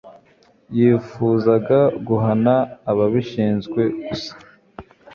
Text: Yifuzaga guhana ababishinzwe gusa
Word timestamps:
Yifuzaga 0.77 1.79
guhana 2.07 2.55
ababishinzwe 2.89 3.81
gusa 4.07 4.33